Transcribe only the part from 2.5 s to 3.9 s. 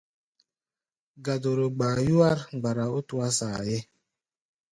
mgbara ó tuá saayé.